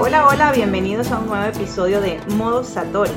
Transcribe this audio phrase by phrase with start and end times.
[0.00, 3.10] Hola, hola, bienvenidos a un nuevo episodio de Modo Satori.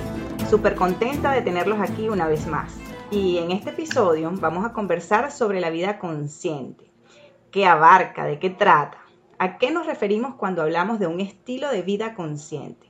[0.49, 2.75] Súper contenta de tenerlos aquí una vez más.
[3.11, 6.91] Y en este episodio vamos a conversar sobre la vida consciente.
[7.51, 8.25] ¿Qué abarca?
[8.25, 8.97] ¿De qué trata?
[9.37, 12.87] ¿A qué nos referimos cuando hablamos de un estilo de vida consciente?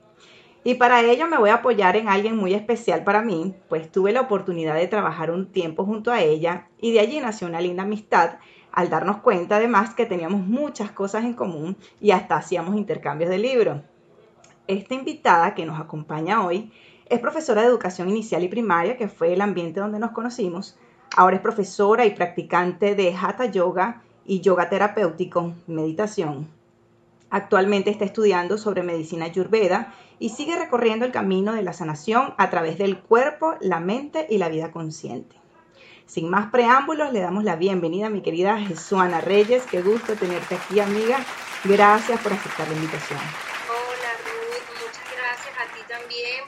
[0.63, 4.13] Y para ello me voy a apoyar en alguien muy especial para mí, pues tuve
[4.13, 7.83] la oportunidad de trabajar un tiempo junto a ella y de allí nació una linda
[7.83, 8.35] amistad
[8.71, 13.37] al darnos cuenta además que teníamos muchas cosas en común y hasta hacíamos intercambios de
[13.37, 13.81] libros.
[14.67, 16.71] Esta invitada que nos acompaña hoy
[17.09, 20.77] es profesora de educación inicial y primaria, que fue el ambiente donde nos conocimos.
[21.17, 26.47] Ahora es profesora y practicante de Hatha Yoga y yoga terapéutico, meditación.
[27.29, 32.49] Actualmente está estudiando sobre medicina ayurveda y sigue recorriendo el camino de la sanación a
[32.49, 35.40] través del cuerpo, la mente y la vida consciente.
[36.11, 39.63] Sin más preámbulos, le damos la bienvenida a mi querida Jesuana Reyes.
[39.71, 41.25] Qué gusto tenerte aquí, amiga.
[41.63, 43.19] Gracias por aceptar la invitación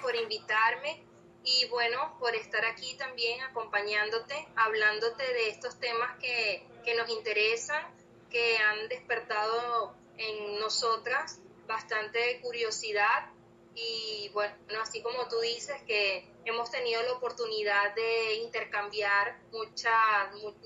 [0.01, 1.03] por invitarme
[1.43, 7.83] y bueno, por estar aquí también acompañándote, hablándote de estos temas que, que nos interesan,
[8.29, 13.29] que han despertado en nosotras bastante curiosidad
[13.75, 19.93] y bueno, así como tú dices que hemos tenido la oportunidad de intercambiar muchas,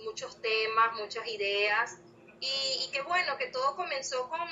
[0.03, 1.97] muchos temas, muchas ideas.
[2.39, 4.47] Y, y que bueno, que todo comenzó con,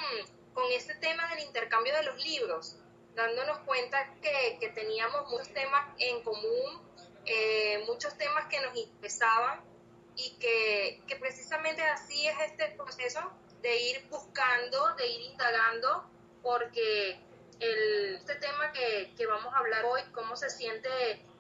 [0.54, 2.78] con este tema del intercambio de los libros
[3.16, 6.82] dándonos cuenta que, que teníamos muchos temas en común,
[7.26, 9.62] eh, muchos temas que nos interesaban
[10.18, 13.20] y que, que, precisamente así es este proceso
[13.62, 16.10] de ir buscando, de ir indagando,
[16.44, 17.20] porque
[17.60, 20.90] el, este tema que, que, vamos a hablar hoy, cómo se siente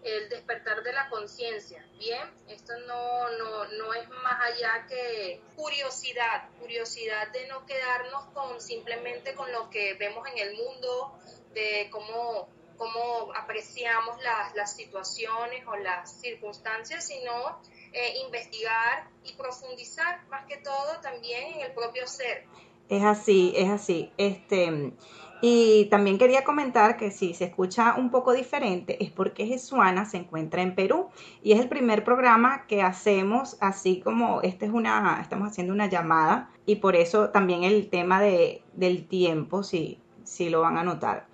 [0.03, 2.21] el despertar de la conciencia, ¿bien?
[2.47, 9.33] Esto no, no, no es más allá que curiosidad, curiosidad de no quedarnos con simplemente
[9.33, 11.17] con lo que vemos en el mundo,
[11.53, 17.59] de cómo, cómo apreciamos las, las situaciones o las circunstancias, sino
[17.93, 22.45] eh, investigar y profundizar más que todo también en el propio ser.
[22.89, 24.11] Es así, es así.
[24.17, 24.91] Este,
[25.41, 30.17] y también quería comentar que si se escucha un poco diferente es porque Jesuana se
[30.17, 31.09] encuentra en Perú.
[31.43, 35.87] Y es el primer programa que hacemos así como este es una, estamos haciendo una
[35.87, 36.49] llamada.
[36.65, 41.27] Y por eso también el tema de, del tiempo, si, si lo van a notar.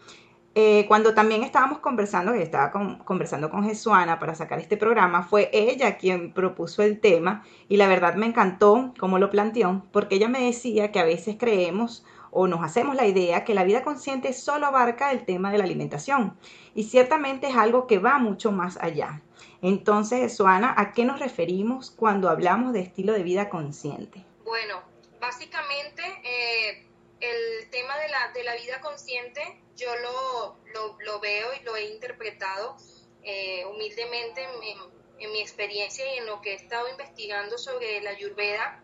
[0.54, 2.72] Eh, cuando también estábamos conversando, que estaba
[3.06, 7.44] conversando con Jesuana para sacar este programa, fue ella quien propuso el tema.
[7.70, 11.38] Y la verdad me encantó cómo lo planteó, porque ella me decía que a veces
[11.40, 15.58] creemos o nos hacemos la idea que la vida consciente solo abarca el tema de
[15.58, 16.38] la alimentación
[16.74, 19.22] y ciertamente es algo que va mucho más allá.
[19.62, 24.26] Entonces, Jesuana, ¿a qué nos referimos cuando hablamos de estilo de vida consciente?
[24.46, 24.82] Bueno,
[25.20, 26.02] básicamente...
[26.24, 26.88] Eh
[27.22, 29.42] el tema de la, de la vida consciente
[29.76, 30.58] yo lo,
[31.00, 32.76] lo, veo y lo he interpretado
[33.24, 38.81] eh, humildemente en, mi experiencia y en lo que he estado investigando sobre la ayurveda,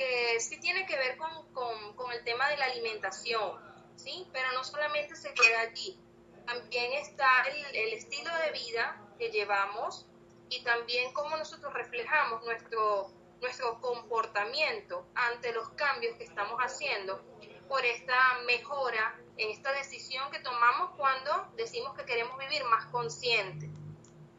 [0.00, 3.60] que sí tiene que ver con, con, el tema de la alimentación,
[3.96, 4.26] ¿sí?
[4.32, 6.00] Pero no solamente se queda allí,
[6.46, 10.06] también está el, el estilo de vida que llevamos
[10.48, 13.12] y también cómo nosotros reflejamos nuestro,
[13.42, 17.22] nuestro comportamiento ante los cambios que estamos haciendo
[17.68, 23.68] por esta mejora en esta decisión que tomamos cuando decimos que queremos vivir más consciente.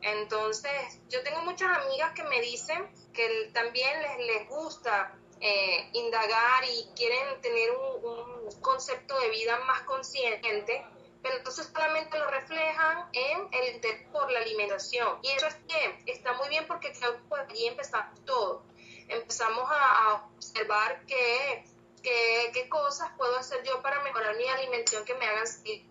[0.01, 6.63] Entonces, yo tengo muchas amigas que me dicen que también les, les gusta eh, indagar
[6.65, 10.85] y quieren tener un, concepto de vida más consciente,
[11.21, 15.17] pero entonces solamente lo reflejan en el interés por la alimentación.
[15.23, 16.93] Y eso es bien, está muy bien porque
[17.27, 18.63] por allí empezamos todo.
[19.07, 21.63] Empezamos a observar que
[22.01, 25.85] qué, cosas puedo hacer yo para mejorar mi alimentación que me hagan sentir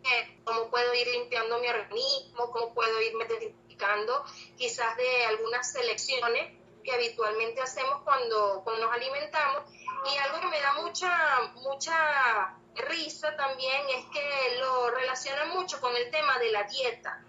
[0.45, 4.25] cómo puedo ir limpiando mi organismo, cómo puedo irme identificando
[4.57, 6.60] quizás de algunas selecciones
[6.91, 9.65] que habitualmente hacemos cuando, cuando nos alimentamos.
[10.13, 15.95] Y algo que me da mucha, mucha risa también es que lo relacionan mucho con
[15.97, 17.25] el tema de la dieta.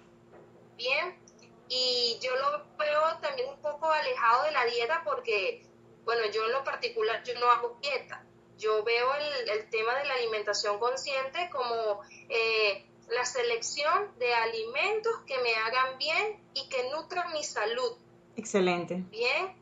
[0.76, 1.22] Bien,
[1.68, 5.66] y yo lo veo también un poco alejado de la dieta porque,
[6.04, 8.26] bueno, yo en lo particular, yo no hago dieta
[8.62, 15.38] yo veo el, tema de la alimentación consciente como eh, la selección de alimentos que
[15.40, 17.98] me hagan bien y que nutran mi salud.
[18.42, 18.96] Excelente.
[19.12, 19.56] Bien.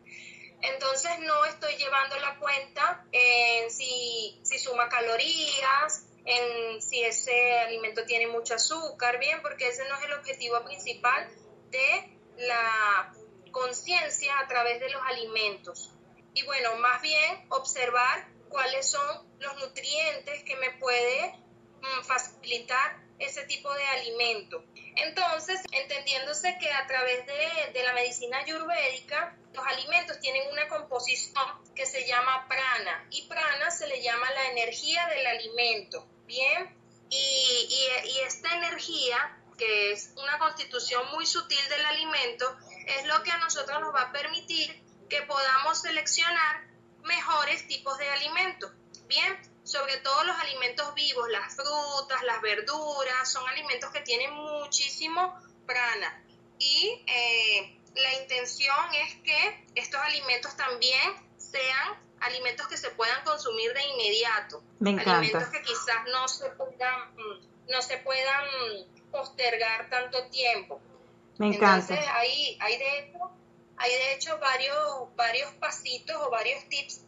[0.62, 8.06] Entonces no estoy llevando la cuenta en si, si suma calorías, en si ese alimento
[8.06, 11.30] tiene mucho azúcar, bien, porque ese no es el objetivo principal
[11.72, 13.14] de la
[13.52, 15.92] conciencia a través de los alimentos.
[16.34, 21.34] Y bueno, más bien observar cuáles son los nutrientes que me puede
[21.82, 24.64] mm, facilitar ese tipo de alimento.
[25.02, 31.86] Entonces, entendiéndose que a través de, la medicina ayurvédica, los alimentos tienen una composición que
[31.86, 36.76] se llama prana y prana se le llama la energía del alimento, ¿bien?
[37.10, 43.24] Y, y, y esta energía, que es una constitución muy sutil del alimento, es lo
[43.24, 46.68] que a nosotros nos va a permitir que podamos seleccionar
[47.04, 48.72] mejores tipos de alimentos.
[49.08, 49.38] Bien,
[49.70, 56.24] sobre todo los alimentos vivos, las frutas, las verduras, son alimentos que tienen muchísimo prana.
[56.58, 63.72] Y eh, la intención es que estos alimentos también sean alimentos que se puedan consumir
[63.74, 64.64] de inmediato.
[64.80, 65.18] Me encanta.
[65.20, 68.46] Alimentos que quizás no se puedan, mm, no se puedan
[69.12, 70.82] postergar tanto tiempo.
[71.38, 71.94] Me encanta.
[71.94, 73.20] Entonces, ahí, hay de hecho,
[73.78, 77.02] hay de hecho varios, varios pasitos o varios tips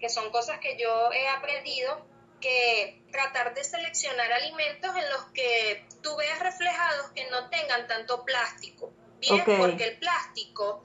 [0.00, 2.07] que son cosas que yo he aprendido
[2.40, 8.24] que tratar de seleccionar alimentos en los que tú veas reflejados que no tengan tanto
[8.24, 8.92] plástico.
[9.20, 10.82] Bien, porque el plástico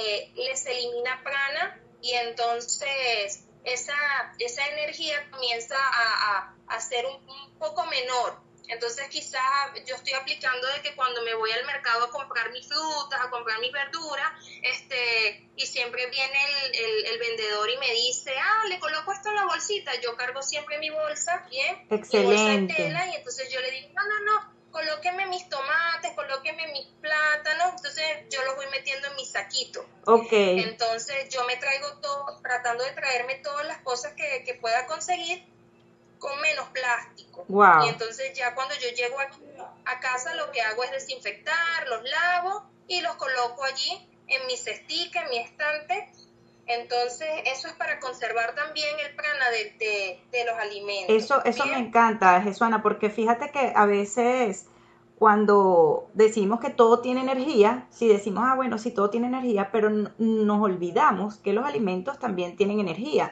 [0.00, 3.94] eh, les elimina prana y entonces esa,
[4.38, 8.43] esa energía comienza a, a, a ser un, un poco menor.
[8.68, 9.42] Entonces quizás
[9.86, 13.30] yo estoy aplicando de que cuando me voy al mercado a comprar mis frutas, a
[13.30, 14.32] comprar mis verduras,
[14.62, 19.28] este, y siempre viene el, el, el vendedor y me dice, ah, le coloco esto
[19.28, 22.74] en la bolsita, yo cargo siempre mi bolsa, bien, mi bolsa de Excelente.
[22.74, 27.74] tela, y entonces yo le digo, no, no, no, colóqueme mis tomates, colóqueme mis plátanos,
[27.76, 29.86] entonces yo los voy metiendo en mi saquito.
[30.06, 30.32] Ok.
[30.32, 35.46] Entonces yo me traigo todo, tratando de traerme todas las cosas que, que pueda conseguir
[36.24, 37.44] con menos plástico.
[37.48, 37.84] Wow.
[37.84, 39.42] Y entonces ya cuando yo llego aquí
[39.84, 44.56] a casa lo que hago es desinfectar, los lavo y los coloco allí en mi
[44.56, 46.10] cestica, en mi estante.
[46.66, 51.14] Entonces eso es para conservar también el prana de, de, de los alimentos.
[51.14, 54.64] Eso, eso me encanta, Jesuana, porque fíjate que a veces
[55.18, 59.90] cuando decimos que todo tiene energía, si decimos, ah, bueno, sí, todo tiene energía, pero
[59.90, 63.30] nos olvidamos que los alimentos también tienen energía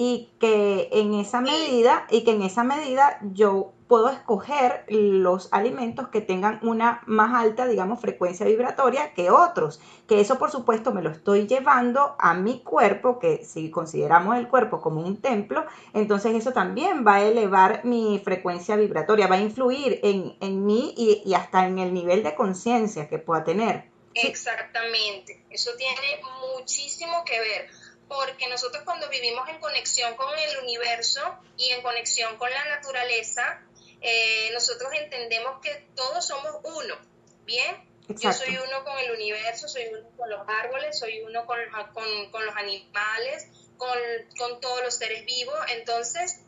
[0.00, 6.06] y que en esa medida, y que en esa medida yo puedo escoger los alimentos
[6.06, 11.02] que tengan una más alta, digamos, frecuencia vibratoria que otros, que eso por supuesto me
[11.02, 16.36] lo estoy llevando a mi cuerpo, que si consideramos el cuerpo como un templo, entonces
[16.36, 21.22] eso también va a elevar mi frecuencia vibratoria, va a influir en, en mí y,
[21.26, 23.90] y hasta en el nivel de conciencia que pueda tener.
[24.14, 26.20] Exactamente, eso tiene
[26.54, 27.68] muchísimo que ver,
[28.08, 31.20] porque nosotros cuando vivimos en conexión con el universo
[31.56, 33.62] y en conexión con la naturaleza,
[34.00, 36.96] eh, nosotros entendemos que todos somos uno,
[37.44, 37.88] ¿bien?
[38.08, 41.58] Yo soy uno con el universo, soy uno con los árboles, soy uno con,
[41.92, 43.46] con, con los animales,
[43.76, 43.98] con,
[44.38, 46.40] con todos los seres vivos, entonces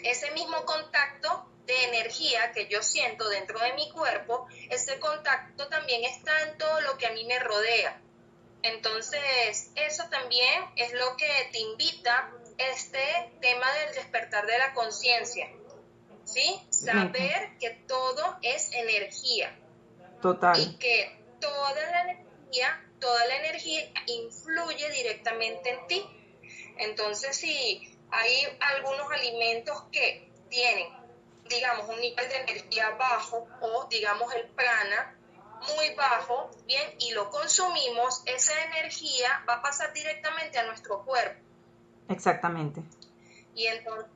[0.00, 6.04] ese mismo contacto de energía que yo siento dentro de mi cuerpo, ese contacto también
[6.04, 8.00] está en todo lo que a mí me rodea.
[8.62, 15.48] Entonces, eso también es lo que te invita este tema del despertar de la conciencia,
[16.24, 16.60] ¿sí?
[16.70, 19.56] Saber que todo es energía
[20.16, 20.78] y Total.
[20.78, 26.04] que toda la energía, toda la energía influye directamente en ti.
[26.78, 30.88] Entonces, si hay algunos alimentos que tienen,
[31.48, 35.17] digamos, un nivel de energía bajo o, digamos, el prana
[35.74, 41.40] muy bajo, bien, y lo consumimos, esa energía va a pasar directamente a nuestro cuerpo
[42.08, 42.82] Exactamente.
[43.54, 44.10] y entonces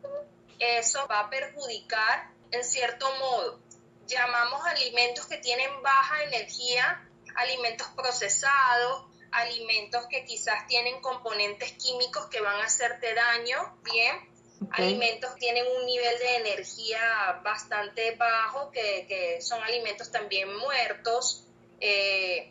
[0.59, 3.61] eso va a perjudicar en cierto modo.
[4.07, 12.41] Llamamos alimentos que tienen baja energía, alimentos procesados, alimentos que quizás tienen componentes químicos que
[12.41, 14.32] van a hacerte daño, bien,
[14.71, 21.47] Alimentos tienen un nivel de energía bastante bajo, que, que son alimentos también muertos.
[21.81, 22.49] eh,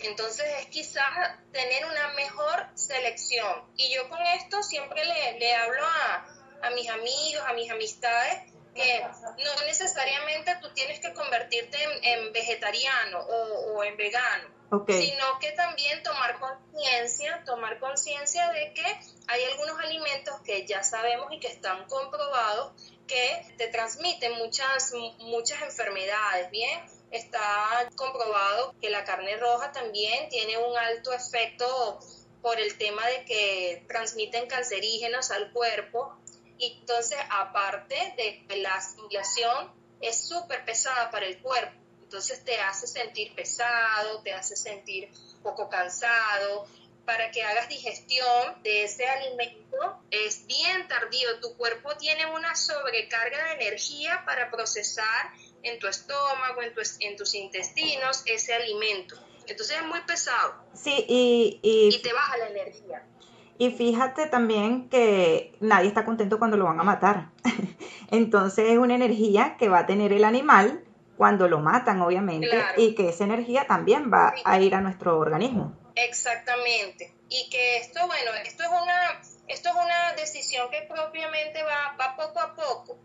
[0.00, 1.06] entonces es quizás
[1.52, 3.64] tener una mejor selección.
[3.76, 6.26] Y yo con esto siempre le, le hablo a,
[6.62, 12.32] a mis amigos, a mis amistades, que no necesariamente tú tienes que convertirte en, en
[12.32, 14.48] vegetariano o, o en vegano,
[14.88, 18.84] Sino que también tomar conciencia, tomar conciencia de que
[19.28, 22.72] hay algunos alimentos que ya sabemos y que están comprobados
[23.06, 26.80] que te transmite muchas, muchas enfermedades, ¿bien?
[27.10, 32.00] Está comprobado que la carne roja también tiene un alto efecto
[32.42, 36.16] por el tema de que transmiten cancerígenos al cuerpo.
[36.58, 41.83] Y entonces, aparte de la asimilación, es súper pesada para el cuerpo.
[42.14, 45.08] Entonces te hace sentir pesado, te hace sentir
[45.42, 46.64] poco cansado,
[47.04, 51.40] para que hagas digestión de ese alimento es bien tardío.
[51.40, 55.32] Tu cuerpo tiene una sobrecarga de energía para procesar
[55.64, 59.16] en tu estómago, en, en tus intestinos, ese alimento.
[59.48, 60.54] Entonces es muy pesado.
[60.72, 63.04] Sí, y, y, y te baja la energía.
[63.58, 67.30] Y fíjate también que nadie está contento cuando lo van a matar.
[68.12, 70.84] Entonces es una energía que va a tener el animal
[71.16, 75.76] cuando lo matan, obviamente, y que esa energía también va a ir a nuestro organismo.
[75.94, 77.14] Exactamente.
[77.28, 82.16] Y que esto, bueno, esto es una, esto es una decisión que propiamente va, va
[82.16, 82.98] poco a poco,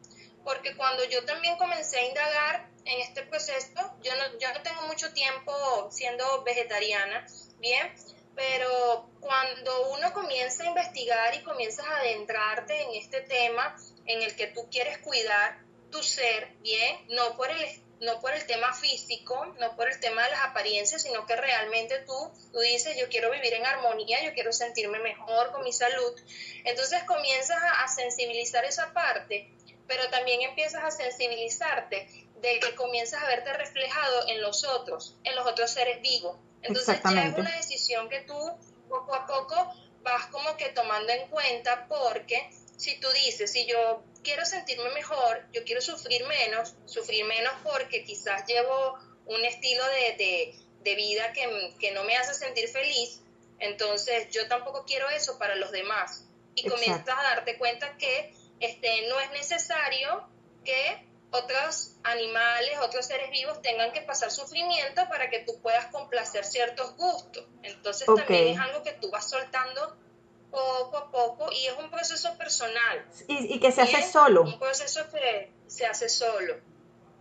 [0.43, 4.81] porque cuando yo también comencé a indagar en este proceso, yo no, yo no tengo
[4.87, 5.51] mucho tiempo
[5.91, 7.25] siendo vegetariana,
[7.59, 7.93] bien,
[8.35, 13.75] pero cuando uno comienza a investigar y comienzas a adentrarte en este tema
[14.05, 15.59] en el que tú quieres cuidar
[15.91, 17.63] tu ser, bien, no por el
[17.99, 21.99] no por el tema físico, no por el tema de las apariencias, sino que realmente
[21.99, 26.13] tú, tú dices, yo quiero vivir en armonía, yo quiero sentirme mejor con mi salud.
[26.63, 29.51] Entonces comienzas a, sensibilizar esa parte,
[29.87, 32.07] pero también empiezas a sensibilizarte
[32.41, 36.37] de que comienzas a verte reflejado en los otros, en los otros seres vivos.
[36.61, 38.37] Entonces ya es una decisión que tú
[38.87, 44.03] poco a poco vas como que tomando en cuenta porque si tú dices, si yo
[44.23, 50.55] quiero sentirme mejor, yo quiero sufrir menos, sufrir menos porque quizás llevo un estilo de,
[50.83, 53.21] vida que, no me hace sentir feliz,
[53.59, 56.25] entonces yo tampoco quiero eso para los demás.
[56.55, 60.27] Y comienzas a darte cuenta que este, no es necesario
[60.65, 66.43] que otros animales, otros seres vivos tengan que pasar sufrimiento para que tú puedas complacer
[66.43, 67.45] ciertos gustos.
[67.61, 69.95] Entonces también es algo que tú vas soltando
[70.49, 73.05] poco a poco y es un proceso personal.
[73.27, 74.43] Y, que se hace solo.
[74.43, 76.55] Un proceso que se hace solo.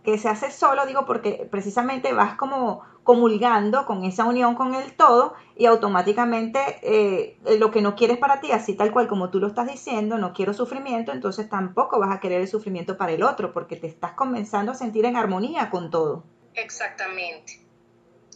[0.03, 4.93] Que se hace solo, digo, porque precisamente vas como comulgando con esa unión con el
[4.93, 9.39] todo y automáticamente eh, lo que no quieres para ti, así tal cual como tú
[9.39, 13.23] lo estás diciendo, no quiero sufrimiento, entonces tampoco vas a querer el sufrimiento para el
[13.23, 16.23] otro, porque te estás comenzando a sentir en armonía con todo.
[16.53, 17.59] Exactamente,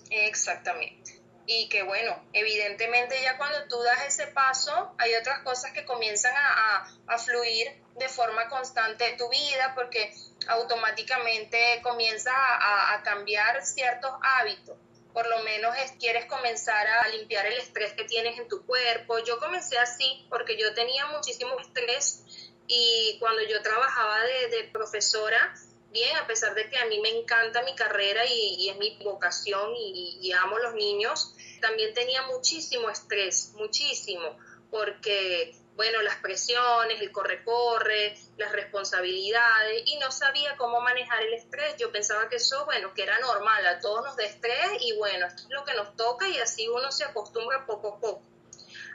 [0.09, 1.02] exactamente
[1.45, 6.33] y que bueno, evidentemente ya cuando tú das ese paso, hay otras cosas que comienzan
[6.35, 10.13] a, a, fluir de forma constante en tu vida porque
[10.47, 14.77] automáticamente comienzas a, a, cambiar ciertos hábitos.
[15.13, 19.19] Por lo menos quieres comenzar a limpiar el estrés que tienes en tu cuerpo.
[19.19, 22.23] Yo comencé así porque yo tenía muchísimo estrés
[22.67, 25.53] y cuando yo trabajaba de, de profesora,
[25.93, 29.73] bien, a pesar de que a mí me encanta mi carrera y, es mi vocación
[29.77, 34.37] y, amo los niños, también tenía muchísimo estrés, muchísimo,
[34.69, 41.75] porque, bueno, las presiones, el corre-corre, las responsabilidades, y no sabía cómo manejar el estrés.
[41.77, 45.27] Yo pensaba que eso, bueno, que era normal, a todos nos da estrés y bueno,
[45.27, 48.23] esto es lo que nos toca y así uno se acostumbra poco a poco.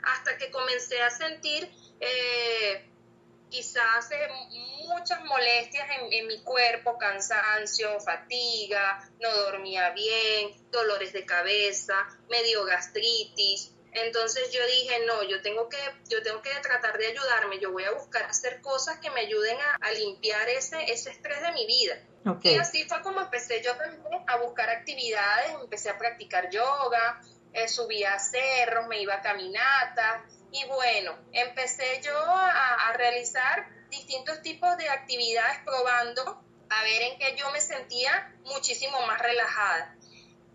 [0.03, 1.71] Hasta que comencé a sentir...
[2.01, 2.85] Eh,
[3.49, 4.27] quizás eh,
[4.87, 11.93] muchas molestias en, mi cuerpo, cansancio, fatiga, no dormía bien, dolores de cabeza,
[12.29, 13.73] medio gastritis.
[13.91, 15.77] Entonces yo dije, no, yo tengo que,
[16.09, 19.57] yo tengo que tratar de ayudarme, yo voy a buscar hacer cosas que me ayuden
[19.81, 21.95] a, limpiar ese, ese estrés de mi vida.
[22.43, 27.21] Y así fue como empecé yo también a buscar actividades, empecé a practicar yoga,
[27.53, 34.41] eh, subía a cerros, me iba a caminatas, y bueno, empecé yo a, realizar distintos
[34.41, 39.95] tipos de actividades probando a ver en qué yo me sentía muchísimo más relajada.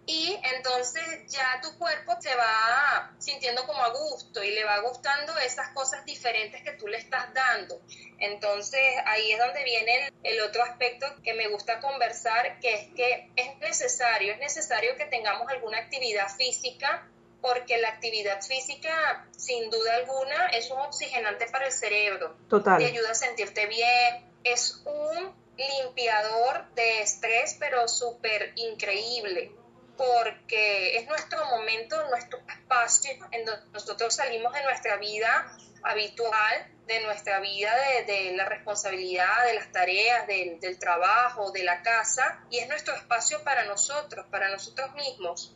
[0.07, 5.37] Y entonces ya tu cuerpo se va sintiendo como a gusto y le va gustando
[5.39, 7.81] esas cosas diferentes que tú le estás dando.
[8.19, 12.95] Entonces ahí es donde viene el, el, otro aspecto que me gusta conversar, que es
[12.95, 17.09] que es necesario, es necesario que tengamos alguna actividad física
[17.45, 22.35] porque la actividad física, sin duda alguna, es un oxigenante para el cerebro.
[22.49, 22.79] Total.
[22.79, 29.53] Te ayuda a sentirte bien, es un limpiador de estrés, pero súper increíble,
[29.99, 37.03] porque es nuestro momento, nuestro espacio en donde nosotros salimos de nuestra vida habitual, de
[37.03, 37.71] nuestra vida
[38.07, 42.95] de, la responsabilidad, de las tareas, del, del trabajo, de la casa, y es nuestro
[42.95, 45.55] espacio para nosotros, para nosotros mismos.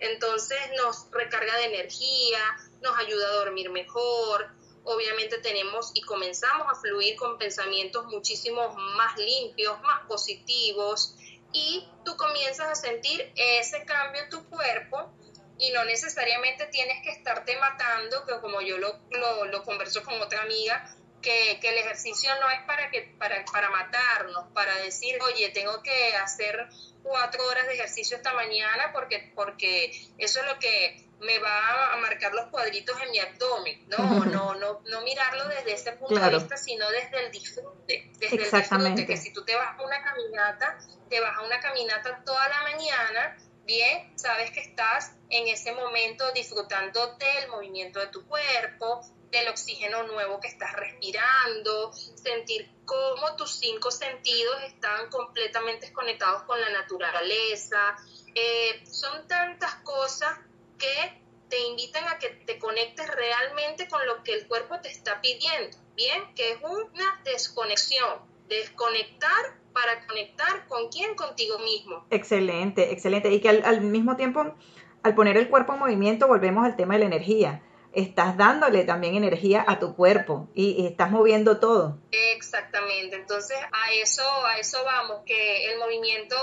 [0.00, 2.38] Entonces nos recarga de energía,
[2.80, 4.48] nos ayuda a dormir mejor,
[4.84, 11.16] obviamente tenemos y comenzamos a fluir con pensamientos muchísimo más limpios, más positivos,
[11.52, 15.12] y tú comienzas a sentir ese cambio en tu cuerpo
[15.56, 18.98] y no necesariamente tienes que estarte matando, que como yo lo,
[19.46, 23.70] lo, converso con otra amiga, que, que, el ejercicio no es para, que, para, para
[23.70, 26.68] matarnos, para decir, oye, tengo que hacer
[27.02, 31.96] cuatro horas de ejercicio esta mañana porque, porque eso es lo que me va a
[31.96, 33.88] marcar los cuadritos en mi abdomen.
[33.88, 38.10] No, no, no, no mirarlo desde ese punto de vista, sino desde el disfrute.
[38.18, 40.78] Desde el disfrute, que si tú te vas a una caminata,
[41.08, 46.30] te vas a una caminata toda la mañana, bien, sabes que estás en ese momento
[46.32, 49.00] disfrutando del movimiento de tu cuerpo,
[49.34, 56.60] del oxígeno nuevo que estás respirando, sentir cómo tus cinco sentidos están completamente conectados con
[56.60, 57.96] la naturaleza.
[58.34, 60.38] Eh, son tantas cosas
[60.78, 65.20] que te invitan a que te conectes realmente con lo que el cuerpo te está
[65.20, 66.34] pidiendo, ¿bien?
[66.34, 72.06] Que es una desconexión, desconectar para conectar con quién, contigo mismo.
[72.10, 73.30] Excelente, excelente.
[73.32, 74.54] Y que al, al mismo tiempo,
[75.02, 77.62] al poner el cuerpo en movimiento, volvemos al tema de la energía
[77.94, 81.98] estás dándole también energía a tu cuerpo y, estás moviendo todo.
[82.10, 86.36] Exactamente, entonces a eso, a eso vamos, que el movimiento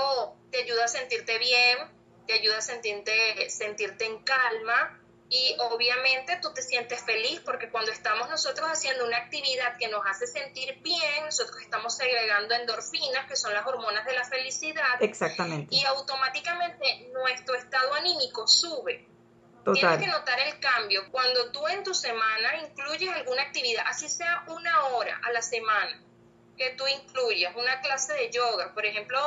[0.50, 1.78] te ayuda a sentirte bien,
[2.26, 7.90] te ayuda a sentirte, sentirte en calma y obviamente tú te sientes feliz porque cuando
[7.90, 13.36] estamos nosotros haciendo una actividad que nos hace sentir bien, nosotros estamos segregando endorfinas, que
[13.36, 15.00] son las hormonas de la felicidad.
[15.00, 15.74] Exactamente.
[15.74, 19.08] Y automáticamente nuestro estado anímico sube.
[19.64, 24.44] Tienes que notar el cambio cuando tú en tu semana incluyes alguna actividad, así sea
[24.48, 26.02] una hora a la semana,
[26.56, 28.74] que tú incluyas una clase de yoga.
[28.74, 29.18] Por ejemplo,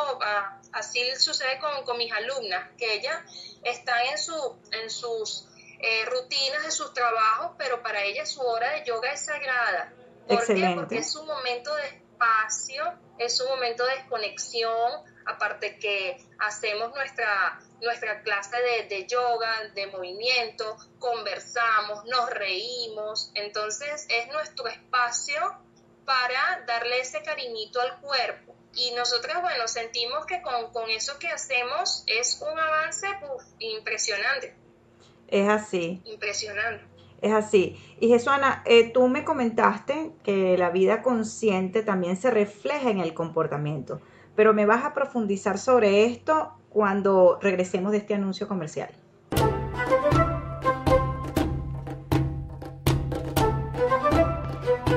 [0.74, 3.18] así sucede con, mis alumnas, que ellas
[3.64, 5.48] están en, su, en sus
[5.80, 9.94] eh, rutinas de sus trabajos, pero para ellas su hora de yoga es sagrada.
[10.28, 10.72] ¿Por qué?
[10.76, 12.84] Porque es un momento de espacio,
[13.18, 14.92] es un momento de desconexión,
[15.26, 18.58] aparte que hacemos nuestra nuestra clase
[18.90, 25.40] de, yoga, de movimiento, conversamos, nos reímos, entonces es nuestro espacio
[26.06, 28.56] para darle ese cariñito al cuerpo.
[28.76, 33.08] Y nosotros, bueno, sentimos que con, eso que hacemos es un avance
[33.60, 34.54] impresionante.
[35.28, 36.02] Es así.
[36.06, 36.84] Impresionante.
[37.26, 37.76] Es así.
[38.00, 43.16] Y Jesuana, eh, tú me comentaste que la vida consciente también se refleja en el
[43.16, 44.00] comportamiento,
[44.36, 48.92] pero me vas a profundizar sobre esto cuando regresemos de este anuncio comercial.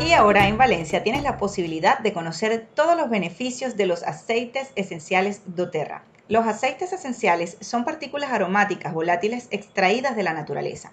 [0.07, 4.71] Y ahora en Valencia tienes la posibilidad de conocer todos los beneficios de los aceites
[4.75, 6.05] esenciales doTERRA.
[6.29, 10.93] Los aceites esenciales son partículas aromáticas volátiles extraídas de la naturaleza.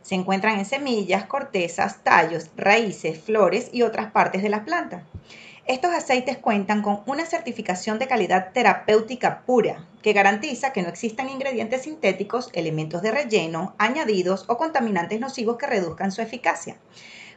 [0.00, 5.02] Se encuentran en semillas, cortezas, tallos, raíces, flores y otras partes de las plantas.
[5.66, 11.30] Estos aceites cuentan con una certificación de calidad terapéutica pura que garantiza que no existan
[11.30, 16.76] ingredientes sintéticos, elementos de relleno, añadidos o contaminantes nocivos que reduzcan su eficacia.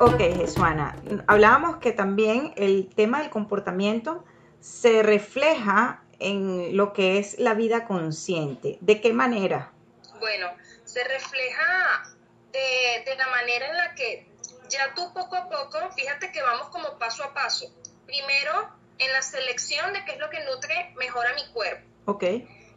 [0.00, 0.96] Ok, Jesuana,
[1.28, 4.24] hablábamos que también el tema del comportamiento
[4.58, 8.78] se refleja en lo que es la vida consciente.
[8.80, 9.70] ¿De qué manera?
[10.18, 10.48] Bueno,
[10.84, 12.11] se refleja
[12.52, 14.26] de, la manera en la que
[14.68, 17.66] ya tú poco a poco, fíjate que vamos como paso a paso.
[18.06, 21.86] Primero, en la selección de qué es lo que nutre mejor a mi cuerpo.
[22.06, 22.24] Ok.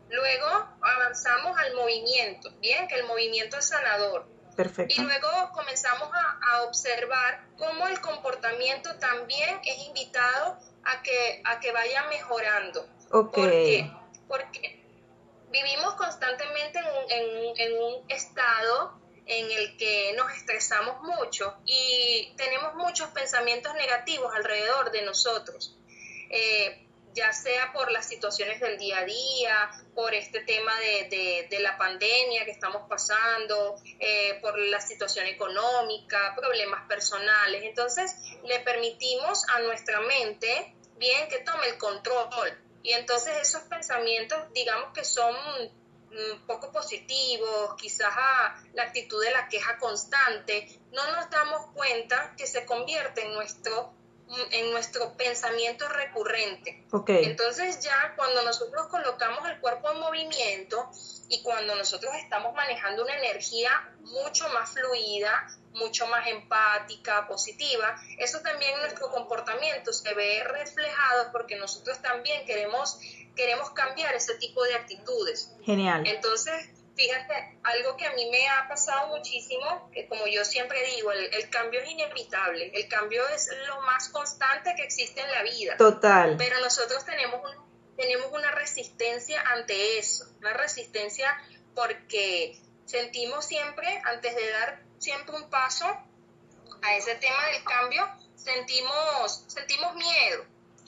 [0.10, 0.48] Luego
[0.82, 4.28] avanzamos al movimiento, bien, que el movimiento es sanador.
[4.56, 4.94] Perfecto.
[4.96, 11.72] Y luego comenzamos a, observar cómo el comportamiento también es invitado a que, a que
[11.72, 12.88] vaya mejorando.
[13.12, 13.34] Ok.
[13.34, 13.92] ¿Por qué?
[14.28, 14.86] Porque
[15.52, 22.34] vivimos constantemente en un, en, en un estado en el que nos estresamos mucho y
[22.38, 25.78] tenemos muchos pensamientos negativos alrededor de nosotros.
[26.30, 26.82] Eh,
[27.16, 31.78] ya sea por las situaciones del día a día, por este tema de, de, la
[31.78, 37.64] pandemia que estamos pasando, eh, por la situación económica, problemas personales.
[37.64, 42.60] Entonces, le permitimos a nuestra mente, bien, que tome el control.
[42.84, 45.36] Y entonces esos pensamientos, digamos que son
[46.48, 52.48] poco positivos, quizás a la actitud de la queja constante, no nos damos cuenta que
[52.48, 53.94] se convierte en nuestro
[54.52, 56.84] en nuestro pensamiento recurrente.
[57.08, 60.90] Entonces ya cuando nosotros colocamos el cuerpo en movimiento
[61.30, 63.70] y cuando nosotros estamos manejando una energía
[64.02, 71.32] mucho más fluida, mucho más empática, positiva, eso también en nuestro comportamiento se ve reflejado
[71.32, 73.00] porque nosotros también queremos,
[73.36, 75.52] queremos cambiar ese tipo de actitudes.
[75.64, 76.06] Genial.
[76.08, 81.12] Entonces, Fíjate, algo que a mí me ha pasado muchísimo, que como yo siempre digo,
[81.12, 85.76] el, cambio es inevitable, el cambio es lo más constante que existe en la vida.
[85.76, 86.36] Total.
[86.38, 87.42] Pero nosotros tenemos,
[87.98, 91.38] tenemos una resistencia ante eso, una resistencia
[91.76, 95.86] porque sentimos siempre, antes de dar siempre un paso
[96.82, 100.46] a ese tema del cambio, sentimos, sentimos miedo.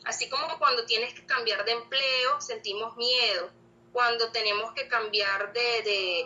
[0.07, 3.51] Así como cuando tienes que cambiar de empleo, sentimos miedo.
[3.91, 6.25] Cuando tenemos que cambiar de,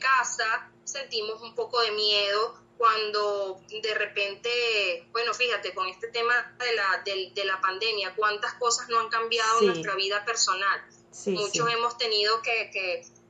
[0.00, 6.74] casa, sentimos un poco de miedo, cuando de repente, bueno, fíjate, con este tema de
[6.74, 10.82] la, de, la pandemia, cuántas cosas no han cambiado en nuestra vida personal.
[11.26, 12.70] Muchos hemos tenido que,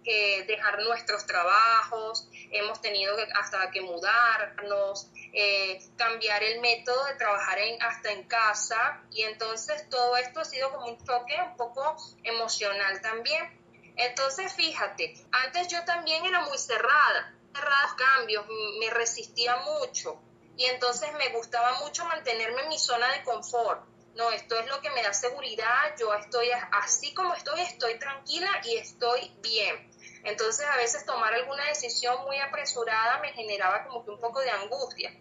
[0.04, 7.58] que, dejar nuestros trabajos, hemos tenido hasta que mudarnos, eh, cambiar el método de trabajar
[7.58, 11.96] en, hasta en casa, y entonces todo esto ha sido como un choque un poco
[12.24, 13.58] emocional también
[13.98, 18.46] entonces, fíjate, antes yo también era muy cerrada, cerrada cambios,
[18.78, 20.22] me resistía mucho
[20.56, 23.84] y entonces me gustaba mucho mantenerme en mi zona de confort.
[24.14, 28.48] No, esto es lo que me da seguridad, yo estoy así como estoy, estoy tranquila
[28.64, 29.87] y estoy bien.
[30.24, 34.50] Entonces a veces tomar alguna decisión muy apresurada me generaba como que un poco de
[34.50, 35.12] angustia.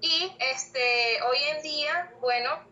[0.00, 2.66] Y este, hoy en día, bueno,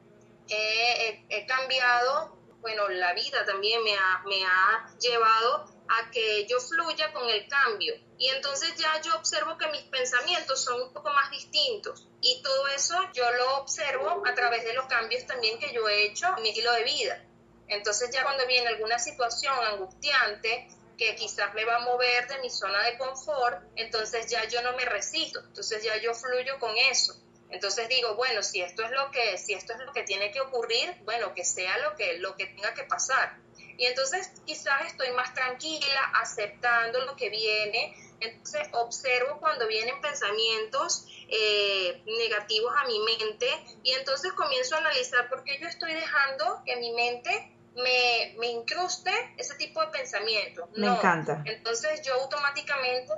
[0.49, 7.13] he cambiado bueno, la vida también me ha, me ha llevado a que yo fluya
[7.13, 7.95] con el cambio.
[8.19, 12.07] Y entonces ya yo observo que mis pensamientos son un poco más distintos.
[12.21, 16.05] Y todo eso yo lo observo a través de los cambios también que yo he
[16.05, 17.25] hecho en mi estilo de vida.
[17.69, 20.69] Entonces ya cuando viene alguna situación angustiante
[21.01, 24.77] que quizás me va a mover de mi zona de confort, entonces ya yo no
[24.77, 25.41] me resisto.
[25.41, 27.15] Entonces ya yo fluyo con eso.
[27.49, 30.43] Entonces digo, bueno, si esto es lo que, si esto es lo que tiene que
[30.43, 33.39] ocurrir, bueno, que sea lo que, lo que tenga que pasar.
[33.79, 37.97] Y entonces quizás estoy más tranquila, aceptando lo que viene.
[38.21, 43.49] Entonces observo cuando vienen pensamientos eh, negativos a mi mente
[43.83, 48.49] y entonces comienzo a analizar por qué yo estoy dejando que mi mente me, me
[48.49, 50.69] incruste ese tipo de pensamientos.
[50.77, 51.43] Me encanta.
[51.47, 53.13] Entonces yo automáticamente,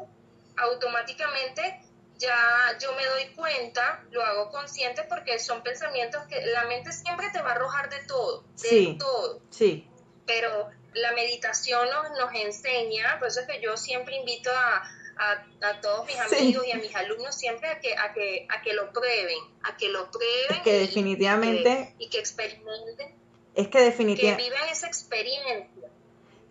[0.57, 1.81] automáticamente
[2.19, 7.31] ya yo me doy cuenta, lo hago consciente porque son pensamientos que la mente siempre
[7.31, 9.41] te va a arrojar de todo, de todo.
[9.51, 9.89] Sí.
[10.27, 14.83] Pero la meditación nos, nos enseña, por eso es que yo siempre invito a,
[15.19, 18.73] a, todos mis amigos y a mis alumnos siempre a que, a que, a que
[18.73, 20.63] lo prueben, a que lo prueben.
[20.63, 21.95] que definitivamente...
[21.99, 23.22] Y que, experimenten.
[23.55, 24.43] Es que definitivamente...
[24.43, 25.89] Que vivan esa experiencia.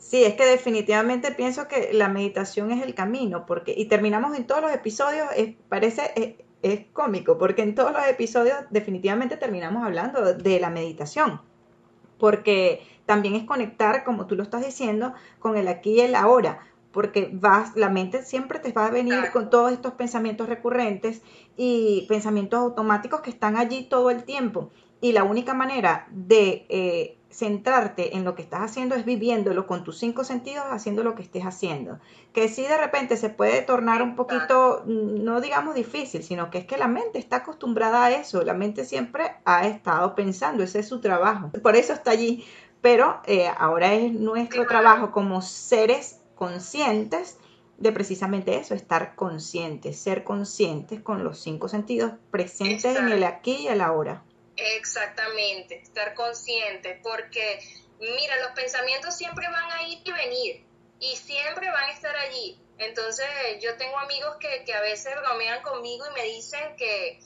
[0.01, 4.45] Sí, es que definitivamente pienso que la meditación es el camino, porque, y terminamos en
[4.45, 5.27] todos los episodios,
[5.69, 11.39] parece, es, cómico, porque en todos los episodios definitivamente terminamos hablando de la meditación,
[12.17, 16.67] porque también es conectar, como tú lo estás diciendo, con el aquí y el ahora,
[16.91, 21.21] porque vas, la mente siempre te va a venir con todos estos pensamientos recurrentes
[21.55, 24.71] y pensamientos automáticos que están allí todo el tiempo.
[25.01, 29.83] Y la única manera de eh, centrarte en lo que estás haciendo es viviéndolo con
[29.83, 31.99] tus cinco sentidos, haciendo lo que estés haciendo.
[32.33, 36.59] Que si de repente se puede tornar un poquito, mm, no digamos difícil, sino que
[36.59, 40.79] es que la mente está acostumbrada a eso, la mente siempre ha estado pensando, ese
[40.79, 42.45] es su trabajo, por eso está allí.
[42.81, 47.37] Pero eh, ahora es nuestro trabajo como seres conscientes
[47.77, 53.63] de precisamente eso, estar conscientes, ser conscientes con los cinco sentidos presentes en el aquí
[53.63, 54.23] y el ahora.
[54.61, 57.59] Exactamente, estar consciente, porque
[57.99, 60.65] mira, los pensamientos siempre van a ir y venir
[60.99, 62.59] y siempre van a estar allí.
[62.77, 63.27] Entonces
[63.59, 67.19] yo tengo amigos que, que a veces bromean conmigo y me dicen que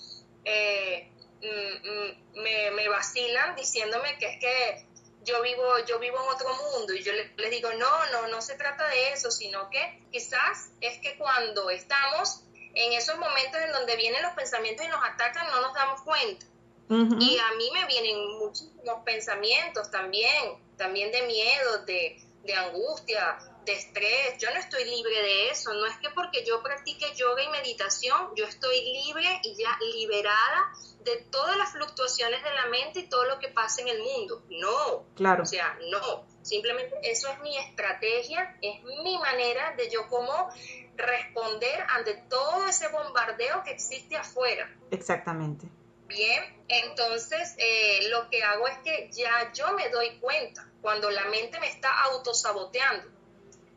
[0.45, 4.85] eh, mm, mm, me, vacilan diciéndome que es que
[5.23, 8.55] yo vivo, yo vivo en otro mundo y yo les digo, no, no, no se
[8.55, 12.43] trata de eso, sino que quizás es que cuando estamos
[12.75, 16.45] en esos momentos en donde vienen los pensamientos y nos atacan no nos damos cuenta
[16.89, 23.73] Y a mí me vienen muchísimos pensamientos también, también de miedo, de, de angustia, de
[23.73, 27.49] estrés, yo no estoy libre de eso, no es que porque yo practique yoga y
[27.49, 30.71] meditación, yo estoy libre y ya liberada
[31.03, 34.43] de todas las fluctuaciones de la mente y todo lo que pasa en el mundo.
[34.49, 35.43] No, claro.
[35.43, 40.49] O sea, no, simplemente eso es mi estrategia, es mi manera de yo como
[40.95, 44.69] responder ante todo ese bombardeo que existe afuera.
[44.91, 45.67] Exactamente.
[46.07, 51.25] Bien, entonces eh, lo que hago es que ya yo me doy cuenta cuando la
[51.25, 53.15] mente me está autosaboteando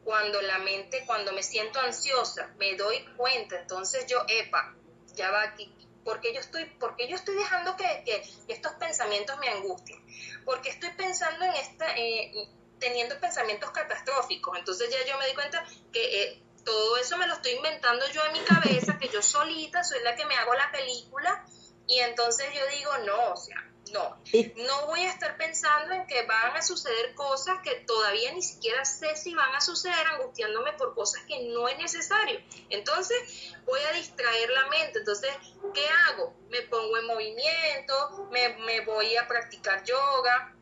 [0.08, 4.74] cuando la mente, cuando me siento ansiosa, me doy cuenta, entonces yo, epa,
[5.14, 5.70] ya va aquí,
[6.02, 10.02] porque yo estoy, porque yo estoy dejando que, estos pensamientos me angustien,
[10.46, 12.32] porque estoy pensando en esta, eh,
[12.78, 15.62] teniendo pensamientos catastróficos, entonces ya yo me doy cuenta
[15.92, 19.84] que eh, todo eso me lo estoy inventando yo en mi cabeza, que yo solita
[19.84, 21.44] soy la que me hago la película,
[21.88, 23.56] y entonces yo digo, no, o sea,
[23.92, 24.16] no,
[24.56, 28.84] no voy a estar pensando en que van a suceder cosas que todavía ni siquiera
[28.84, 32.40] sé si van a suceder, angustiándome por cosas que no es necesario.
[32.68, 34.98] Entonces voy a distraer la mente.
[34.98, 35.30] Entonces,
[35.72, 36.34] ¿qué hago?
[36.50, 40.54] Me pongo en movimiento, me, voy a practicar yoga,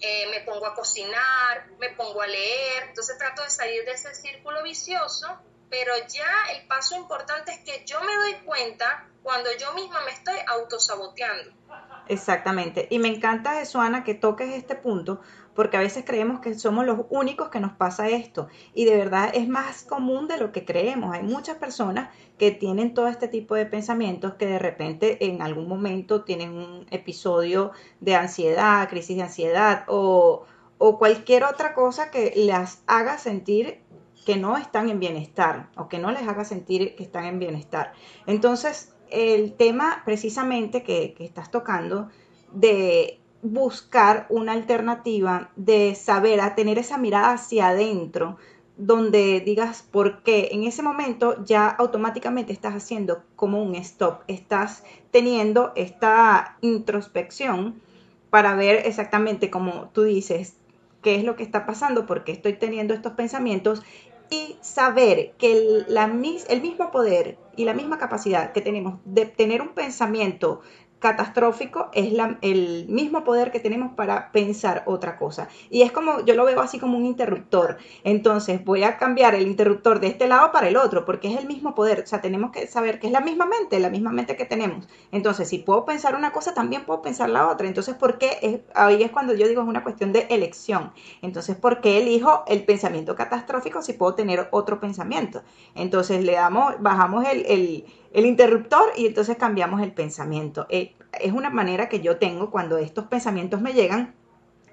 [0.00, 2.84] eh, me pongo a cocinar, me pongo a leer.
[2.88, 5.38] Entonces trato de salir de ese círculo vicioso,
[5.70, 10.12] pero ya el paso importante es que yo me doy cuenta cuando yo misma me
[10.12, 11.50] estoy autosaboteando.
[12.08, 12.86] Exactamente.
[12.90, 15.20] Y me encanta eso, Ana, que toques este punto,
[15.54, 18.48] porque a veces creemos que somos los únicos que nos pasa esto.
[18.74, 21.12] Y de verdad es más común de lo que creemos.
[21.12, 25.66] Hay muchas personas que tienen todo este tipo de pensamientos que de repente en algún
[25.66, 30.44] momento tienen un episodio de ansiedad, crisis de ansiedad o,
[30.78, 33.80] o cualquier otra cosa que las haga sentir
[34.26, 37.92] que no están en bienestar o que no les haga sentir que están en bienestar.
[38.26, 42.10] Entonces, el tema precisamente que, estás tocando
[42.52, 48.36] de buscar una alternativa, de saber, a tener esa mirada hacia adentro,
[48.76, 54.82] donde digas por qué, en ese momento ya automáticamente estás haciendo como un stop, estás
[55.12, 57.80] teniendo esta introspección
[58.28, 60.56] para ver exactamente como tú dices,
[61.06, 63.80] qué es lo que está pasando, por qué estoy teniendo estos pensamientos
[64.30, 69.26] y saber que el, la, el mismo poder y la misma capacidad que tenemos de
[69.26, 70.60] tener un pensamiento
[70.98, 75.48] catastrófico es la, el mismo poder que tenemos para pensar otra cosa.
[75.70, 77.76] Y es como, yo lo veo así como un interruptor.
[78.02, 81.46] Entonces voy a cambiar el interruptor de este lado para el otro, porque es el
[81.46, 82.00] mismo poder.
[82.00, 84.88] O sea, tenemos que saber que es la misma mente, la misma mente que tenemos.
[85.12, 87.66] Entonces, si puedo pensar una cosa, también puedo pensar la otra.
[87.66, 88.38] Entonces, ¿por qué?
[88.40, 90.92] Es, ahí es cuando yo digo es una cuestión de elección.
[91.20, 95.42] Entonces, ¿por qué elijo el pensamiento catastrófico si puedo tener otro pensamiento?
[95.74, 97.84] Entonces, le damos, bajamos el, el
[98.16, 100.66] el interruptor y entonces cambiamos el pensamiento.
[100.70, 104.16] Eh, es una manera que yo tengo cuando estos pensamientos me llegan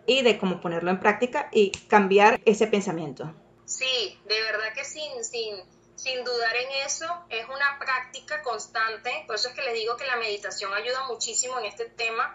[0.05, 3.33] y de cómo ponerlo en práctica y cambiar ese pensamiento.
[3.65, 5.57] Sí, de verdad que sin, sin,
[5.95, 10.05] sin dudar en eso, es una práctica constante, por eso es que les digo que
[10.05, 12.33] la meditación ayuda muchísimo en este tema,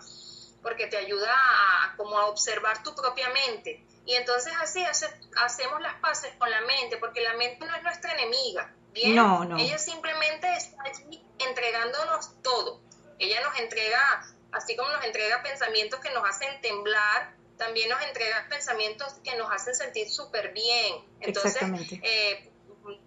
[0.62, 3.82] porque te ayuda a, como a observar tu propia mente.
[4.04, 8.12] Y entonces así hacemos las paces con la mente, porque la mente no es nuestra
[8.12, 8.74] enemiga,
[9.06, 9.58] no, no.
[9.58, 12.80] Ella simplemente está allí entregándonos todo.
[13.18, 18.46] Ella nos entrega, así como nos entrega pensamientos que nos hacen temblar, también nos entrega
[18.48, 21.04] pensamientos que nos hacen sentir súper bien.
[21.20, 21.60] Entonces,
[22.02, 22.50] eh,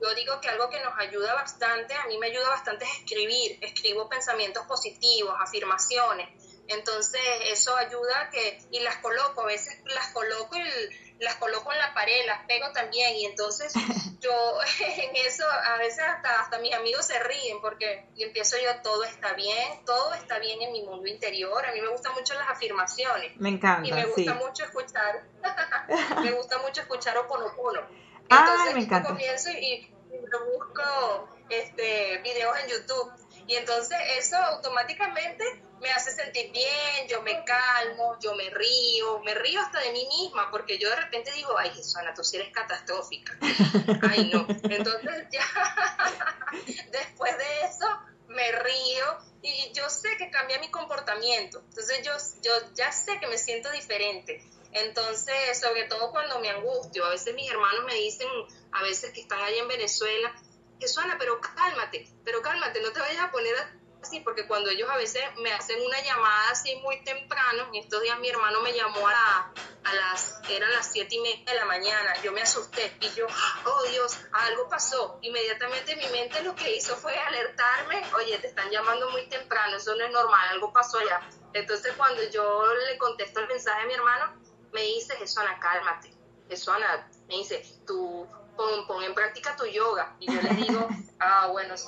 [0.01, 3.57] yo digo que algo que nos ayuda bastante, a mí me ayuda bastante es escribir.
[3.61, 6.29] Escribo pensamientos positivos, afirmaciones.
[6.67, 11.71] Entonces, eso ayuda a que, y las coloco, a veces las coloco y las coloco
[11.71, 13.73] en la pared, las pego también y entonces
[14.21, 14.31] yo
[14.97, 19.33] en eso a veces hasta, hasta mis amigos se ríen porque empiezo yo todo está
[19.33, 23.35] bien, todo está bien en mi mundo interior, a mí me gustan mucho las afirmaciones.
[23.37, 23.87] Me encanta.
[23.87, 25.23] Y me gusta mucho escuchar,
[26.23, 27.81] me gusta mucho escuchar Oponopono.
[28.29, 29.09] Entonces me encanta.
[29.09, 29.93] comienzo y, y
[30.53, 33.11] busco este, videos en YouTube
[33.47, 35.43] y entonces eso automáticamente
[35.81, 40.07] me hace sentir bien, yo me calmo, yo me río, me río hasta de mí
[40.07, 43.37] misma, porque yo de repente digo, ay, Ana, tú sí eres catastrófica.
[44.09, 44.45] ay, no.
[44.63, 45.45] Entonces ya,
[46.91, 47.87] después de eso,
[48.27, 51.63] me río y yo sé que cambia mi comportamiento.
[51.69, 54.43] Entonces yo, yo ya sé que me siento diferente.
[54.73, 58.27] Entonces, sobre todo cuando me angustio, a veces mis hermanos me dicen,
[58.71, 60.33] a veces que están allá en Venezuela,
[60.81, 60.87] que
[61.19, 63.55] pero cálmate, pero cálmate, no te vayas a poner
[64.01, 68.01] así, porque cuando ellos a veces me hacen una llamada así muy temprano, en estos
[68.01, 71.65] días mi hermano me llamó a, a las, eran las siete y media de la
[71.65, 73.27] mañana, yo me asusté y yo,
[73.65, 75.19] oh Dios, algo pasó.
[75.21, 79.95] Inmediatamente mi mente lo que hizo fue alertarme, oye, te están llamando muy temprano, eso
[79.95, 81.21] no es normal, algo pasó allá.
[81.53, 84.33] Entonces cuando yo le contesto el mensaje a mi hermano,
[84.73, 86.11] me dice, Jesona, cálmate.
[86.49, 90.15] Jesona, me dice, tú pon, en práctica tu yoga.
[90.19, 90.87] Y yo le digo,
[91.19, 91.87] ah, bueno, sí,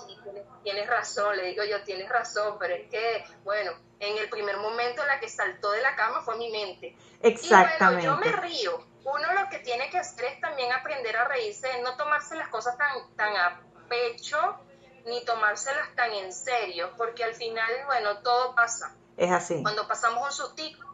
[0.64, 5.06] tienes, razón, le digo yo, tienes razón, pero es que, bueno, en el primer momento
[5.06, 6.96] la que saltó de la cama fue mi mente.
[7.22, 8.06] Exactamente.
[8.06, 8.86] Y bueno, yo me río.
[9.06, 12.78] Uno lo que tiene que hacer es también aprender a reírse, no tomarse las cosas
[12.78, 14.58] tan, tan a pecho,
[15.06, 18.96] ni tomárselas tan en serio, porque al final, bueno, todo pasa.
[19.18, 19.62] Es así.
[19.62, 20.88] Cuando pasamos un sustico,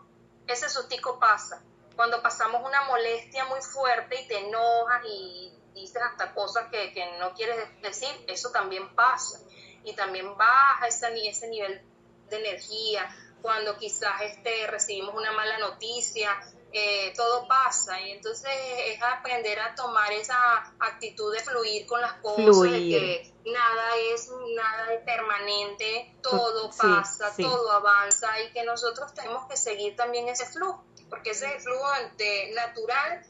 [0.47, 1.61] ese sustico pasa.
[1.95, 7.17] Cuando pasamos una molestia muy fuerte y te enojas y dices hasta cosas que, que
[7.19, 9.39] no quieres decir, eso también pasa.
[9.83, 11.81] Y también baja ese, ese nivel
[12.29, 13.15] de energía.
[13.41, 16.37] Cuando quizás este, recibimos una mala noticia,
[16.71, 18.51] eh, todo pasa y entonces
[18.85, 24.29] es aprender a tomar esa actitud de fluir con las cosas, de que nada es
[24.55, 30.45] nada es permanente, todo pasa, todo avanza y que nosotros tenemos que seguir también ese
[30.45, 31.87] flujo, porque ese es el flujo
[32.17, 33.25] de, natural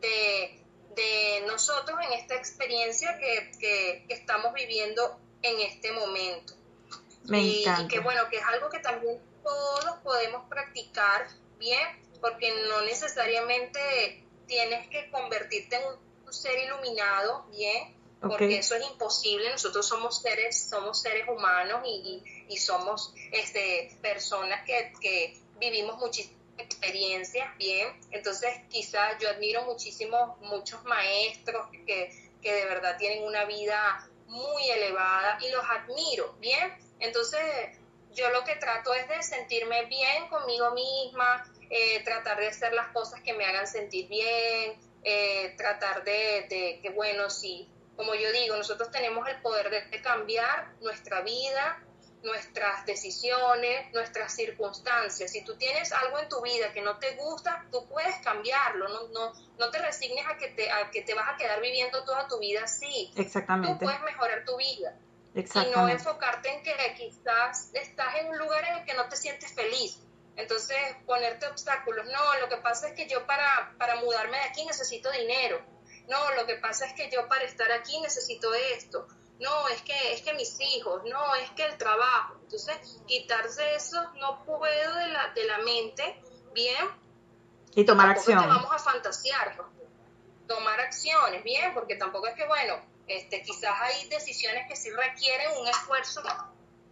[0.00, 0.63] de,
[0.94, 6.54] de nosotros en esta experiencia que, que, estamos viviendo en este momento.
[7.24, 11.26] Me y, y que bueno, que es algo que también todos podemos practicar
[11.58, 15.82] bien porque no necesariamente tienes que convertirte en
[16.26, 19.50] un ser iluminado, bien, porque eso es imposible.
[19.50, 27.88] Nosotros somos seres, somos seres humanos y, somos este, personas que, vivimos muchísimas experiencias, bien.
[28.10, 32.10] Entonces, quizás yo admiro muchísimo muchos maestros que,
[32.42, 36.76] que de verdad tienen una vida muy elevada y los admiro, bien.
[37.00, 37.40] Entonces,
[38.14, 42.88] yo lo que trato es de sentirme bien conmigo misma, eh, tratar de hacer las
[42.88, 48.56] cosas que me hagan sentir bien, eh, tratar de, que, bueno, sí, como yo digo,
[48.56, 51.82] nosotros tenemos el poder de, cambiar nuestra vida,
[52.24, 55.30] nuestras decisiones, nuestras circunstancias.
[55.30, 59.08] Si tú tienes algo en tu vida que no te gusta, tú puedes cambiarlo, no,
[59.08, 62.26] no, no te resignes a que te, a que te vas a quedar viviendo toda
[62.26, 63.12] tu vida así.
[63.16, 63.78] Exactamente.
[63.78, 64.98] Tú puedes mejorar tu vida.
[65.34, 69.16] Y no enfocarte en que quizás estás en un lugar en el que no te
[69.16, 69.98] sientes feliz.
[70.36, 72.06] Entonces, ponerte obstáculos.
[72.06, 75.60] No, lo que pasa es que yo para, para mudarme de aquí necesito dinero.
[76.08, 79.08] No, lo que pasa es que yo para estar aquí necesito esto.
[79.44, 82.34] No, es que es que mis hijos, no, es que el trabajo.
[82.42, 82.76] Entonces,
[83.06, 86.20] quitarse eso no puedo de la, de la mente,
[86.54, 86.88] bien.
[87.74, 88.38] Y tomar acción.
[88.48, 89.56] vamos a fantasear.
[90.48, 92.74] Tomar acciones, bien, porque tampoco es que, bueno,
[93.06, 96.22] este, quizás hay decisiones que sí requieren un esfuerzo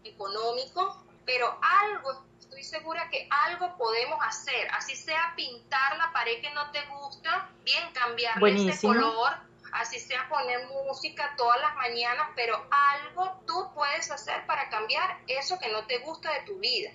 [0.05, 6.51] económico, pero algo estoy segura que algo podemos hacer, así sea pintar la pared que
[6.51, 9.33] no te gusta, bien cambiarle ese color,
[9.73, 15.59] así sea poner música todas las mañanas, pero algo tú puedes hacer para cambiar eso
[15.59, 16.91] que no te gusta de tu vida.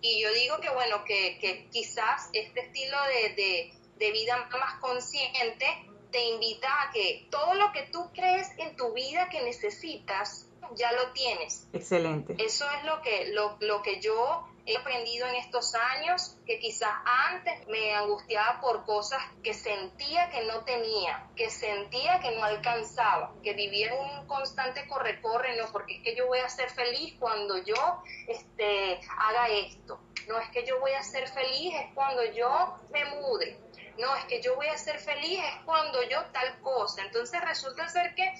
[0.00, 5.66] Y yo digo que bueno, que, que quizás este estilo de, de vida más consciente
[6.10, 10.92] te invita a que todo lo que tú crees en tu vida que necesitas, ya
[10.92, 11.66] lo tienes.
[11.72, 12.36] Excelente.
[12.38, 16.90] Eso es lo que, lo, lo que yo he aprendido en estos años que quizás
[17.04, 23.34] antes me angustiaba por cosas que sentía que no tenía, que sentía que no alcanzaba,
[23.42, 27.14] que vivía en un constante corre-corre, no, porque es que yo voy a ser feliz
[27.18, 32.24] cuando yo este, haga esto, no es que yo voy a ser feliz es cuando
[32.32, 33.58] yo me mude,
[33.98, 37.86] no, es que yo voy a ser feliz es cuando yo tal cosa, entonces resulta
[37.88, 38.32] ser que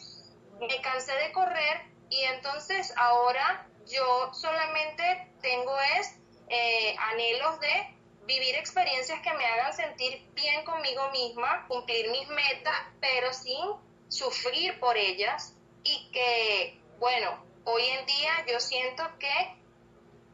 [0.59, 6.17] me cansé de correr y entonces ahora yo solamente tengo es
[6.49, 7.95] eh, anhelos de
[8.27, 13.59] vivir experiencias que me hagan sentir bien conmigo misma, cumplir mis metas, pero sin
[14.09, 19.57] sufrir por ellas y que, bueno, hoy en día yo siento que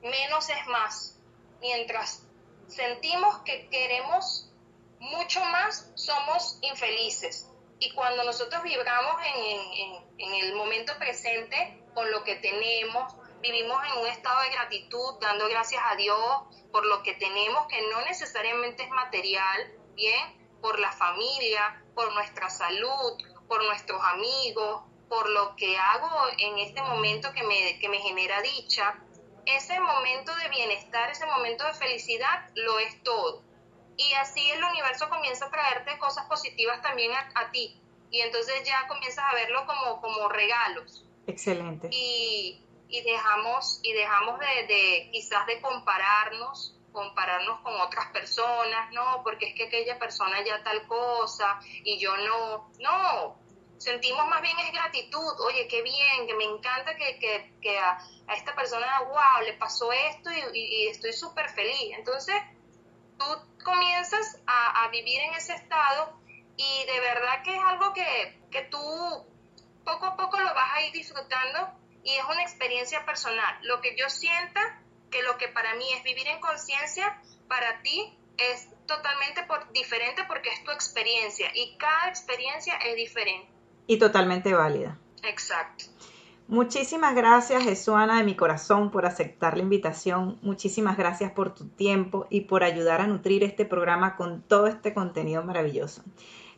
[0.03, 1.19] menos es más.
[1.61, 2.23] Mientras
[2.69, 4.51] sentimos que queremos
[4.99, 7.49] mucho más, somos infelices.
[7.81, 14.01] Y cuando nosotros vibramos en, en el momento presente con lo que tenemos, vivimos en
[14.03, 16.19] un estado de gratitud, dando gracias a Dios
[16.73, 22.51] por lo que tenemos, que no necesariamente es material, bien, por la familia, por nuestra
[22.51, 26.09] salud, por nuestros amigos, por lo que hago
[26.39, 28.95] en este momento que me, que me genera dicha.
[29.47, 33.43] Ese momento de bienestar, ese momento de felicidad, lo es todo.
[33.97, 37.81] Y así el universo comienza a traerte cosas positivas también a, a ti.
[38.11, 41.05] Y entonces ya comienzas a verlo como, como regalos.
[41.27, 41.89] Excelente.
[41.91, 49.47] Y, y dejamos, y dejamos de, quizás de compararnos compararnos con otras personas, no, porque
[49.47, 53.39] es que aquella persona ya tal cosa y yo no, no,
[53.79, 57.99] sentimos más bien es gratitud, oye, qué bien, que me encanta que, que, que a,
[58.35, 61.97] esta persona, wow, le pasó esto y, estoy súper feliz.
[61.97, 62.37] Entonces,
[63.19, 63.25] tú
[63.65, 66.21] comienzas a, a, vivir en ese estado
[66.57, 68.79] y de verdad que es algo que, que tú
[69.85, 73.59] poco a poco lo vas a ir disfrutando y es una experiencia personal.
[73.63, 74.61] Lo que yo sienta
[75.11, 80.23] que lo que para mí es vivir en conciencia, para ti es totalmente por, diferente
[80.27, 83.49] porque es tu experiencia y cada experiencia es diferente.
[83.87, 84.99] Y totalmente válida.
[85.23, 85.85] Exacto.
[86.51, 90.39] Muchísimas gracias, Jesuana, de mi corazón, por aceptar la invitación.
[90.43, 94.93] Muchísimas gracias por tu tiempo y por ayudar a nutrir este programa con todo este
[94.93, 96.03] contenido maravilloso.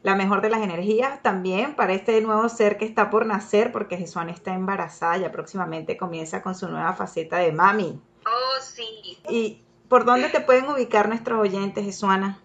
[0.02, 3.96] La mejor de las energías también para este nuevo ser que está por nacer, porque
[3.96, 8.00] Jesuana está embarazada, ya próximamente comienza con su nueva faceta de mami.
[8.26, 9.18] Oh, sí.
[9.28, 12.42] ¿Y por dónde te pueden ubicar nuestros oyentes, Jesuana?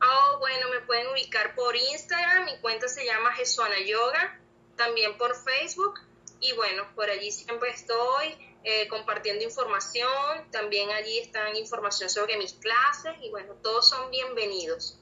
[0.00, 4.38] Oh, bueno, me pueden ubicar por Instagram, mi cuenta se llama Jesuana Yoga,
[4.76, 6.00] también por Facebook
[6.40, 10.08] y bueno, por allí siempre estoy eh, compartiendo información,
[10.50, 14.98] también allí están información sobre mis clases y bueno, todos son bienvenidos.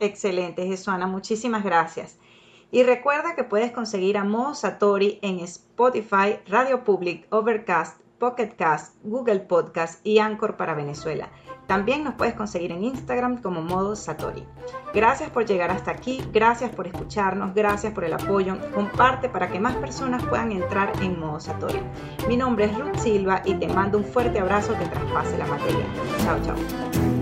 [0.00, 2.18] Excelente, Jesuana, muchísimas gracias.
[2.70, 8.96] Y recuerda que puedes conseguir a Mo Satori en Spotify, Radio Public, Overcast, Pocket Cast,
[9.02, 11.30] Google Podcast y Anchor para Venezuela.
[11.66, 14.44] También nos puedes conseguir en Instagram como Modo Satori.
[14.94, 18.56] Gracias por llegar hasta aquí, gracias por escucharnos, gracias por el apoyo.
[18.74, 21.80] Comparte para que más personas puedan entrar en Modo Satori.
[22.26, 25.84] Mi nombre es Ruth Silva y te mando un fuerte abrazo que traspase la materia.
[26.24, 27.17] Chao, chao.